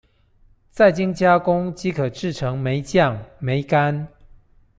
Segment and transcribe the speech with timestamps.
[0.71, 4.07] 再經加工即可製成梅醬、梅乾